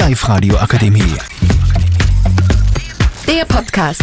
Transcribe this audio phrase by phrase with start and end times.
[0.00, 1.12] Live radio akademie
[3.28, 4.02] Der Podcast.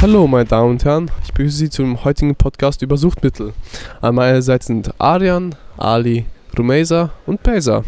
[0.00, 3.52] Hallo meine Damen und Herren, ich begrüße Sie zum heutigen Podcast über Suchtmittel.
[4.00, 6.24] An meiner Seite sind Arian, Ali,
[6.56, 7.84] Rumeza und Pesa.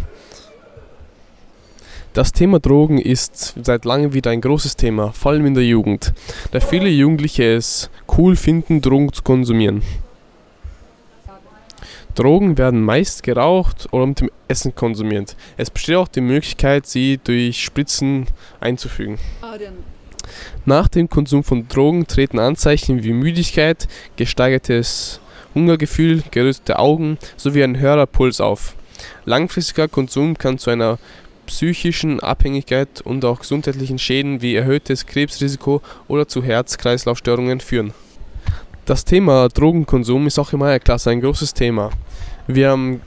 [2.12, 6.12] Das Thema Drogen ist seit langem wieder ein großes Thema, vor allem in der Jugend,
[6.50, 7.88] da viele Jugendliche es
[8.18, 9.82] cool finden, Drogen zu konsumieren.
[12.19, 15.36] Drogen werden meist geraucht oder mit dem Essen konsumiert.
[15.57, 18.26] Es besteht auch die Möglichkeit, sie durch Spritzen
[18.59, 19.18] einzufügen.
[20.64, 23.86] Nach dem Konsum von Drogen treten Anzeichen wie Müdigkeit,
[24.17, 25.21] gesteigertes
[25.54, 28.75] Hungergefühl, gerötete Augen sowie ein höherer Puls auf.
[29.25, 30.98] Langfristiger Konsum kann zu einer
[31.46, 37.95] psychischen Abhängigkeit und auch gesundheitlichen Schäden wie erhöhtes Krebsrisiko oder zu Herz-Kreislauf-Störungen führen.
[38.88, 41.91] Das Thema Drogenkonsum ist auch in meiner Klasse ein großes Thema.
[42.47, 43.02] Wir haben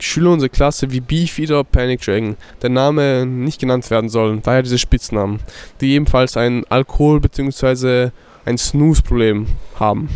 [0.00, 4.64] Schüler unserer Klasse wie Beef oder Panic Dragon, der Name nicht genannt werden soll, daher
[4.64, 5.38] diese Spitznamen,
[5.80, 8.10] die ebenfalls ein Alkohol- bzw.
[8.44, 10.08] ein Snooze-Problem haben.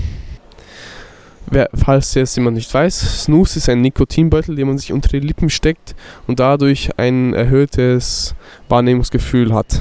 [1.47, 5.21] Wer, falls jetzt jemand nicht weiß, Snooze ist ein Nikotinbeutel, den man sich unter die
[5.21, 5.95] Lippen steckt
[6.27, 8.35] und dadurch ein erhöhtes
[8.69, 9.81] Wahrnehmungsgefühl hat.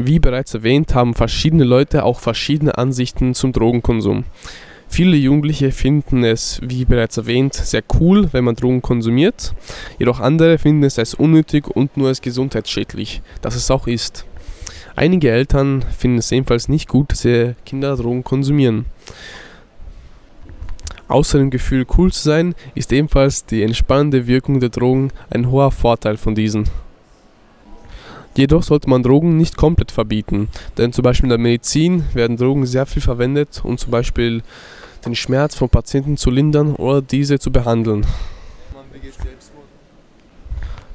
[0.00, 4.22] Wie bereits erwähnt, haben verschiedene Leute auch verschiedene Ansichten zum Drogenkonsum.
[4.86, 9.54] Viele Jugendliche finden es, wie bereits erwähnt, sehr cool, wenn man Drogen konsumiert.
[9.98, 14.24] Jedoch andere finden es als unnötig und nur als gesundheitsschädlich, dass es auch ist.
[14.94, 18.84] Einige Eltern finden es ebenfalls nicht gut, dass ihre Kinder Drogen konsumieren.
[21.08, 25.72] Außer dem Gefühl cool zu sein, ist ebenfalls die entspannende Wirkung der Drogen ein hoher
[25.72, 26.70] Vorteil von diesen.
[28.38, 32.66] Jedoch sollte man Drogen nicht komplett verbieten, denn zum Beispiel in der Medizin werden Drogen
[32.66, 34.44] sehr viel verwendet, um zum Beispiel
[35.04, 38.06] den Schmerz von Patienten zu lindern oder diese zu behandeln.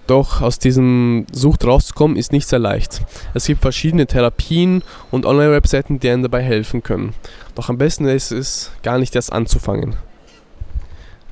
[0.08, 3.02] Doch aus diesem Sucht rauszukommen ist nicht sehr leicht.
[3.33, 7.14] Es gibt verschiedene Therapien und Online-Webseiten, die einem dabei helfen können.
[7.55, 9.98] Doch am besten ist es, gar nicht erst anzufangen.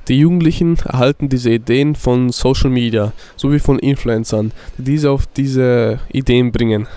[0.08, 6.00] Die Jugendlichen erhalten diese Ideen von Social Media sowie von Influencern, die diese auf diese
[6.12, 6.88] Ideen bringen.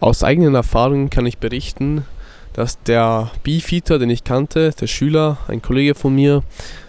[0.00, 2.04] Aus eigenen Erfahrungen kann ich berichten,
[2.52, 6.42] dass der Beefeater, den ich kannte, der Schüler, ein Kollege von mir,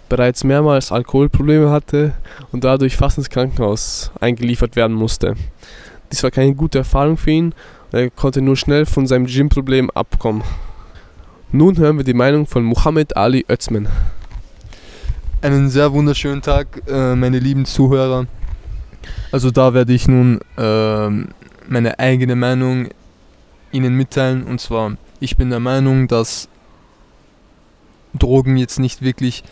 [0.08, 2.14] bereits mehrmals Alkoholprobleme hatte
[2.52, 5.34] und dadurch fast ins Krankenhaus eingeliefert werden musste.
[6.10, 7.54] Dies war keine gute Erfahrung für ihn
[7.92, 10.44] er konnte nur schnell von seinem Gym-Problem abkommen.
[11.50, 13.88] Nun hören wir die Meinung von Muhammad Ali Özmen.
[15.42, 18.26] Einen sehr wunderschönen Tag, äh, meine lieben Zuhörer.
[19.32, 21.08] Also da werde ich nun äh,
[21.66, 22.88] meine eigene Meinung
[23.72, 24.44] Ihnen mitteilen.
[24.44, 26.50] Und zwar, ich bin der Meinung, dass
[28.12, 29.42] Drogen jetzt nicht wirklich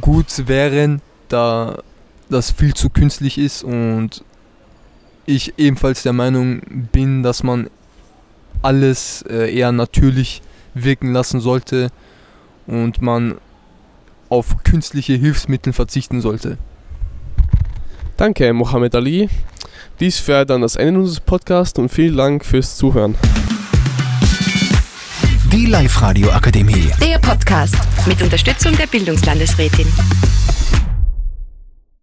[0.00, 1.82] gut wären, da
[2.30, 4.24] das viel zu künstlich ist und
[5.26, 7.68] ich ebenfalls der Meinung bin, dass man
[8.62, 10.40] alles äh, eher natürlich
[10.72, 11.90] wirken lassen sollte
[12.66, 13.36] und man
[14.28, 16.58] auf künstliche Hilfsmittel verzichten sollte.
[18.16, 19.28] Danke, Mohammed Ali.
[20.00, 23.14] Dies wäre dann das Ende unseres Podcasts und vielen Dank fürs Zuhören.
[25.52, 27.76] Die Live radio akademie Der Podcast
[28.06, 29.86] mit Unterstützung der Bildungslandesrätin.